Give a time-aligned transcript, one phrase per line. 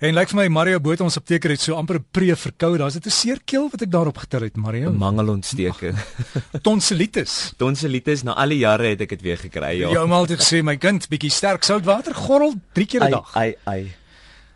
[0.00, 2.78] En lyk vir my Mario Botha ons apteker het so amper 'n pre verkou.
[2.78, 4.88] Daar's dit 'n seerkeel wat ek daarop getel het, Mario.
[4.88, 5.94] 'n Mangelontsteking.
[6.62, 7.52] Tonsillitis.
[7.60, 9.90] Tonsillitis na al die jare het ek dit weer gekry, ja.
[9.92, 13.36] Jou ma het gesê my kind bietjie sterk soutwater gorrel 3 keer 'n dag.
[13.36, 13.92] Ai ai.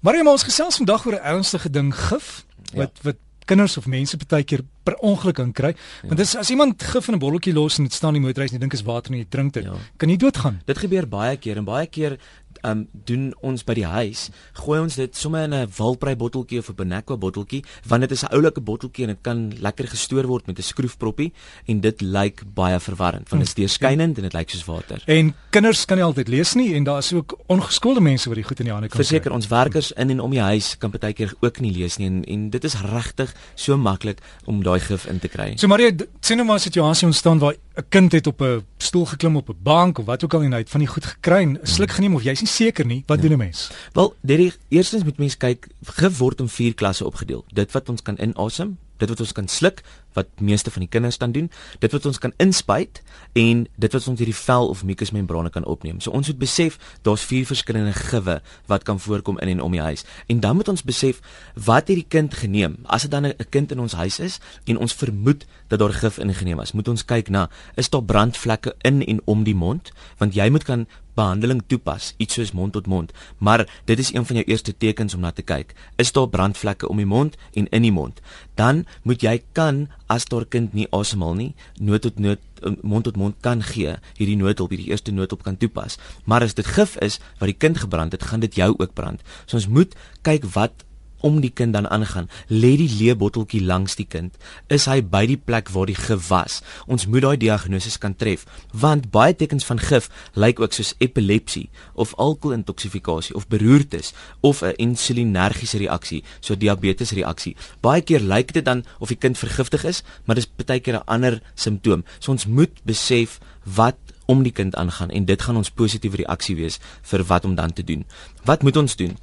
[0.00, 2.44] Mario, ons gesels vandag oor 'n ernstige ding, gif
[2.74, 3.02] wat ja.
[3.02, 3.16] wat
[3.48, 5.70] kinders of mense baie keer per ongeluk kan kry.
[6.02, 6.08] Ja.
[6.10, 8.50] Want dis as iemand gif in 'n botteltjie los en dit staan in die motorhuis
[8.52, 9.74] en jy dink is water en jy drink dit, ja.
[9.96, 10.60] kan jy doodgaan.
[10.66, 12.18] Dit gebeur baie keer en baie keer
[12.62, 16.68] um doen ons by die huis, gooi ons dit sommer in 'n Wilprey botteltjie of
[16.68, 20.46] 'n Bonaqua botteltjie, want dit is 'n oulike botteltjie en dit kan lekker gestoor word
[20.46, 21.32] met 'n skroefproppie
[21.66, 23.60] en dit lyk baie verwarrend want dit is hm.
[23.60, 25.02] deurskynend en dit lyk soos water.
[25.06, 28.44] En kinders kan nie altyd lees nie en daar is ook ongeskoelde mense wat die
[28.44, 28.98] goed in die hande kan.
[28.98, 32.06] Verseker ons werkers in en om die huis kan baie keer ook nie lees nie
[32.06, 35.52] en en dit is regtig so maklik om daai gif in te kry.
[35.56, 39.06] So Maria, sien nou maar 'n situasie ontstaan waar 'n kind het op 'n stoel
[39.06, 41.42] geklim op 'n bank of wat ook al en hy het van die goed gekry
[41.42, 43.22] en 'n sluk geneem of jy's nie seker nie, wat ja.
[43.22, 43.70] doen 'n mens?
[43.92, 47.44] Wel, dit eerstens moet mens kyk, gif word in 4 klasse opgedeel.
[47.52, 49.82] Dit wat ons kan inasem, dit wat ons kan sluk
[50.18, 51.48] wat meeste van die kinders dan doen,
[51.82, 53.02] dit wat ons kan inspuit
[53.38, 56.02] en dit wat ons hierdie vel of mukusmembrane kan opneem.
[56.04, 59.84] So ons moet besef daar's vier verskillende gewe wat kan voorkom in en om die
[59.84, 60.04] huis.
[60.26, 61.22] En dan moet ons besef
[61.54, 62.78] wat hierdie kind geneem.
[62.86, 66.18] As dit dan 'n kind in ons huis is en ons vermoed dat daar gif
[66.18, 70.34] ingeneem is, moet ons kyk na is daar brandvlekke in en om die mond, want
[70.34, 70.86] jy moet kan
[71.18, 75.16] behandeling toepas, iets soos mond tot mond, maar dit is een van jou eerste tekens
[75.16, 75.74] om na te kyk.
[75.98, 78.20] Is daar brandvlekke om die mond en in die mond?
[78.54, 83.04] Dan moet jy kan as daar kind nie asemhaal nie, nood tot nood eh, mond
[83.08, 85.98] tot mond kan gee, hierdie noodhulp, hierdie eerste noodhulp kan toepas.
[86.24, 89.24] Maar as dit gif is wat die kind gebrand het, gaan dit jou ook brand.
[89.46, 90.84] So ons moet kyk wat
[91.20, 92.28] om die kind dan aangaan.
[92.48, 94.36] Lê die leebotteltjie langs die kind.
[94.68, 96.60] Is hy by die plek waar die gif was?
[96.86, 101.68] Ons moet daai diagnose kan tref, want baie tekens van gif lyk ook soos epilepsie
[101.94, 107.56] of alkoholintoksifikasie of beroertes of 'n insulinergiese reaksie, so diabetes reaksie.
[107.80, 111.06] Baie keer lyk dit dan of die kind vergiftig is, maar dis baie keer 'n
[111.06, 112.04] ander simptoom.
[112.18, 113.96] So ons moet besef wat
[114.28, 116.76] om die kind aangaan en dit gaan ons positiewe reaksie wees
[117.10, 118.04] vir wat om dan te doen.
[118.44, 119.16] Wat moet ons doen?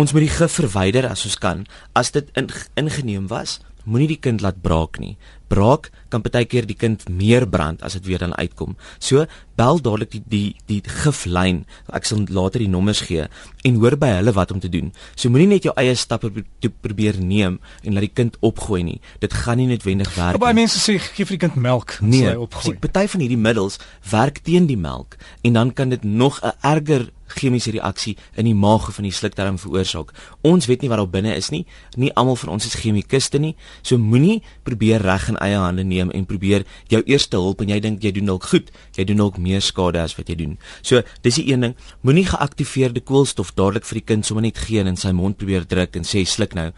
[0.00, 1.66] Ons moet die gif verwyder as ons kan.
[1.92, 5.16] As dit in, ingeneem was, moenie die kind laat braak nie.
[5.46, 8.74] Braak kan baie keer die kind meer brand as dit weer dan uitkom.
[8.98, 9.26] So
[9.56, 11.64] bel dadelik die die die giflyn.
[11.94, 13.28] Ek sal later die nommers gee
[13.66, 14.92] en hoor by hulle wat om te doen.
[15.14, 19.00] So moenie net jou eie stappe pro probeer neem en laat die kind opgooi nie.
[19.22, 20.44] Dit gaan nie noodwendig werk nie.
[20.44, 22.76] Baie mense sê gee vir die kind melk as nee, hy opgooi.
[22.82, 23.78] Party van hierdie middels
[24.10, 28.54] werk teen die melk en dan kan dit nog 'n erger chemiese reaksie in die
[28.54, 30.12] maag van die slukdarm veroorsaak.
[30.42, 31.64] Ons weet nie wat daar binne is nie.
[31.96, 33.54] Nie almal van ons is chemikuste nie.
[33.82, 37.80] So moenie probeer reg in eie hande neem en probeer jou eerste hulp en jy
[37.80, 38.70] dink jy doen dalk goed.
[38.96, 40.56] Jy doen dalk meer skade as wat jy doen.
[40.82, 41.76] So dis die een ding.
[42.02, 45.66] Moenie geaktiveerde koolstof dadelik vir die kind sommer net gee en in sy mond probeer
[45.66, 46.70] druk en sê sluk nou.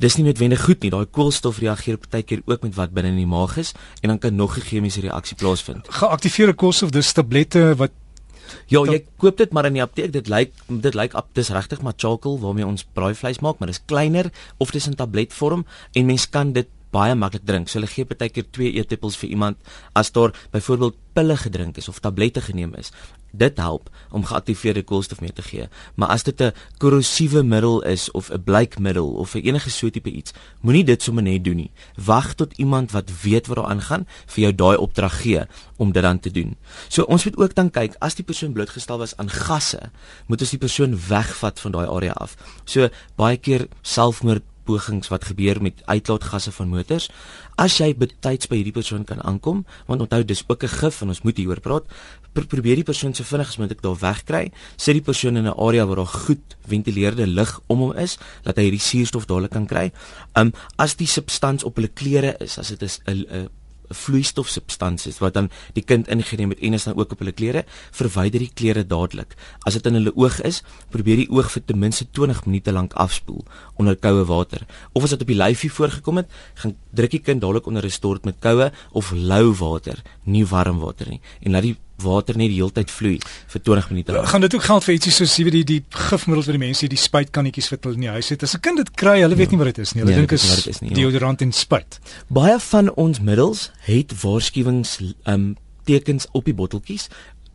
[0.00, 0.88] Dis nie noodwendig goed nie.
[0.92, 4.34] Daai koolstof reageer partykeer ook met wat binne in die maag is en dan kan
[4.34, 5.88] nog 'n chemiese reaksie plaasvind.
[5.88, 7.92] Geaktiveerde koolstof, dis tablette wat
[8.72, 10.12] Ja, jy koop dit maar in die apteek.
[10.12, 13.82] Dit lyk dit lyk op dis regtig maar charcoal waarmee ons braaivleis maak, maar dis
[13.84, 17.68] kleiner of dis in tabletvorm en mens kan dit baie maklik drink.
[17.68, 21.98] So hulle gee partykeer 2 eeteppels vir iemand as daar byvoorbeeld pille gedrink is of
[22.02, 22.92] tablette geneem is.
[23.30, 25.68] Dit help om geaktiveerde koolstof mee te gee.
[25.94, 30.10] Maar as dit 'n korrosiewe middel is of 'n bleikmiddel of 'n enige so tipe
[30.10, 31.70] iets, moenie dit sommer net doen nie.
[31.94, 35.44] Wag tot iemand wat weet wat daaraan gaan vir jou daai opdrag gee
[35.76, 36.56] om dit dan te doen.
[36.88, 39.90] So ons moet ook dan kyk as die persoon blootgestel was aan gasse,
[40.26, 42.36] moet ons die persoon wegvat van daai area af.
[42.64, 47.10] So baie keer selfmoord pogings wat gebeur met uitlaatgasse van motors.
[47.60, 51.08] As jy betyds by hierdie persoon kan aankom, want onthou dis ook 'n gif en
[51.08, 51.84] ons moet hieroor praat,
[52.32, 54.52] pro probeer die persoon so vinnig as moontlik daar wegkry.
[54.76, 58.56] Sit die persoon in 'n area waar daar goed ventileerde lug om hom is, dat
[58.56, 59.92] hy hierdie suurstof dadelik kan kry.
[60.34, 63.48] Um as die substans op hulle klere is, as dit is 'n
[63.90, 67.64] vloeistofsubstansies wat dan die kind ingeneem het en is dan ook op hulle klere,
[67.96, 69.36] verwyder die klere dadelik.
[69.66, 72.94] As dit in hulle oog is, probeer die oog vir ten minste 20 minute lank
[72.94, 73.44] afspoel
[73.76, 74.66] onder koue water.
[74.92, 76.30] Of as dit op die lyfie voorgekom het,
[76.62, 80.78] gaan druk die kind dadelik onder 'n stort met koue of lou water, nie warm
[80.78, 81.20] water nie.
[81.42, 83.18] En laat die water net die hele tyd vloei
[83.52, 84.26] vir 20 minute.
[84.32, 86.90] Gaan dit ook geld vir ietsie soos jy weet die die gifmiddels vir die mense,
[86.90, 88.42] die spuitkannetjies wat hulle in die huis het.
[88.42, 90.02] As 'n kind dit kry, hulle weet nie wat dit is nie.
[90.02, 90.96] Hulle nee, dink dit is nie, ja.
[90.96, 91.98] deodorant en spuit.
[92.28, 97.08] Baie van ons middels het waarskuwings um tekens op die botteltjies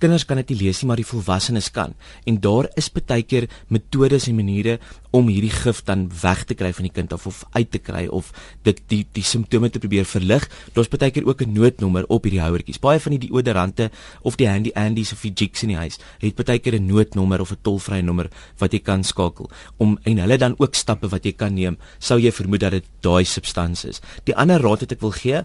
[0.00, 1.94] kinders kan dit nie lees nie, maar die volwassenes kan.
[2.28, 4.78] En daar is baie keer metodes en maniere
[5.10, 8.06] om hierdie gif dan weg te kry van die kind of of uit te kry
[8.06, 8.30] of
[8.66, 10.46] dit die die simptome te probeer verlig.
[10.74, 12.78] Daar's baie keer ook 'n noodnommer op hierdie houertjies.
[12.78, 13.90] Baie van die deodorante
[14.22, 17.40] of die handy Andy's of die jigs in die huis het baie keer 'n noodnommer
[17.40, 21.24] of 'n tolvrye nommer wat jy kan skakel om en hulle dan ook stappe wat
[21.24, 24.00] jy kan neem sou jy vermoed dat dit daai substansie is.
[24.24, 25.44] Die ander raad wat ek wil gee,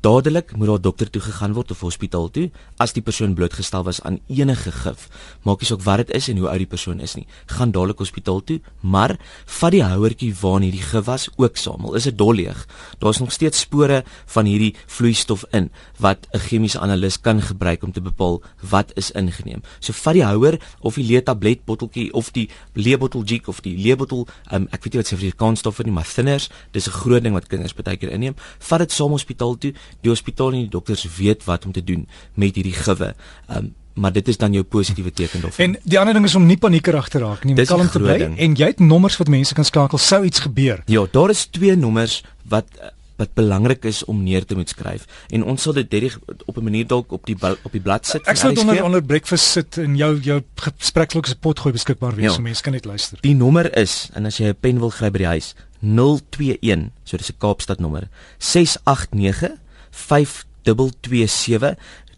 [0.00, 2.50] dadelik moet daar dokter toe gegaan word of hospitaal toe
[2.82, 5.08] as die persoon blootgestel was aan enige gif.
[5.42, 7.26] Maak nie saak wat dit is en hoe oud die persoon is nie.
[7.46, 9.16] Gaan dadelik hospitaal toe, maar
[9.58, 11.86] vat die houertjie waarin hierdie gif was ook saam.
[11.86, 12.66] Al is dit dolleeg.
[12.98, 14.02] Daar's nog steeds spore
[14.34, 19.10] van hierdie vloeistof in wat 'n chemiese analis kan gebruik om te bepaal wat is
[19.10, 19.62] ingeneem.
[19.80, 23.60] So vat die houer of die leë tablet botteltjie of die leë bottel jig of
[23.60, 26.86] die leë bottel, um, ek weet nie wat se Afrikaans stoffe nie, maar thinners, dis
[26.86, 28.34] 'n groot ding wat kinders baie keer inneem.
[28.58, 32.08] Vat dit saam hospitaal toe die hospitaal en die dokters weet wat om te doen
[32.34, 33.14] met hierdie gewe.
[33.48, 35.64] Um, maar dit is dan jou positiewe teken daarvan.
[35.64, 38.18] En die ander ding is om nie paniekerig te raak nie, om kalm te bly
[38.28, 40.82] en jy het nommers wat mense kan skakel sou iets gebeur.
[40.92, 42.22] Ja, daar is twee nommers
[42.52, 42.68] wat
[43.16, 46.64] wat belangrik is om neer te moet skryf en ons sal dit direk op 'n
[46.64, 48.26] manier dalk op die op die blad sit.
[48.26, 52.14] Ek sal dit onder onder breakfast sit en jou jou gespreksloks se pot gooi beskikbaar
[52.14, 52.32] wees ja.
[52.32, 53.18] so mense kan net luister.
[53.20, 57.16] Die nommer is en as jy 'n pen wil gryp by die huis 021 so
[57.16, 59.56] dis 'n Kaapstad nommer 689
[59.96, 61.76] 5227.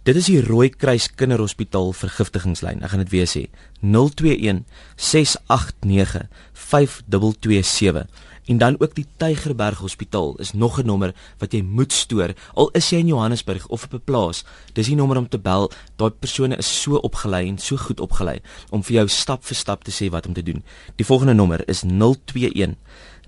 [0.09, 2.81] Dit is die Rooikruis Kinderhospitaal vergiftigingslyn.
[2.81, 3.43] Ek gaan dit weer sê.
[3.85, 4.63] 021
[4.97, 6.25] 689
[6.57, 8.09] 5227.
[8.49, 12.71] En dan ook die Tygerberg Hospitaal is nog 'n nommer wat jy moet stoor al
[12.73, 14.45] is jy in Johannesburg of op 'n plaas.
[14.73, 15.71] Dis die nommer om te bel.
[15.97, 18.41] Daai persone is so opgelei en so goed opgelei
[18.71, 20.65] om vir jou stap vir stap te sê wat om te doen.
[20.97, 22.77] Die volgende nommer is 021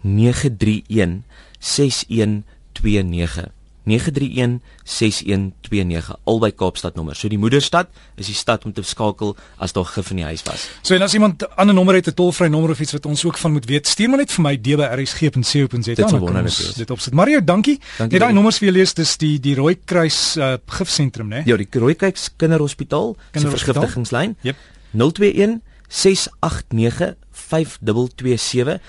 [0.01, 1.23] 931
[1.59, 3.60] 6129.
[3.91, 7.17] 9316129 albei Kaapstad nommer.
[7.17, 10.43] So die moederstad is die stad om te skakel as daar gif in die huis
[10.47, 10.69] was.
[10.83, 13.25] So en as iemand 'n ander nommer het, 'n tolvrye nommer of iets wat ons
[13.25, 15.95] ook van moet weet, stuur maar net vir my dbrsg.co.za.
[15.95, 16.75] Dit sou wonderlik wees.
[16.75, 17.13] Dit opsit.
[17.13, 17.81] Mario, dankie.
[17.99, 21.43] dankie net daai nommers vir jou lees, dis die die Rooikruis uh, gifsentrum, né?
[21.45, 24.37] Ja, die Rooikruis Kinderhospitaal, se vergiftigingslyn.
[24.43, 24.57] Yep.
[24.93, 28.81] 021 689 5227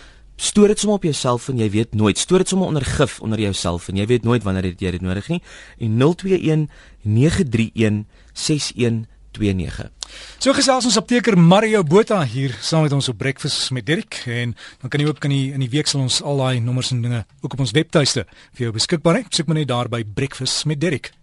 [0.42, 3.40] stoor dit sommer op jouself en jy weet nooit stoor dit sommer onder gif onder
[3.40, 5.42] jouself en jy weet nooit wanneer jy dit nodig nie
[5.78, 6.68] en 021
[7.06, 9.92] 931 6129
[10.42, 14.56] So gesels ons apteker Mario Botha hier saam met ons op breakfast met Dirk en
[14.82, 17.06] dan kan jy ook in die in die week sal ons al daai nommers en
[17.06, 19.26] dinge ook op ons webtuiste vir jou beskikbaar hê.
[19.30, 21.14] Soek maar net daar by breakfast met Dirk.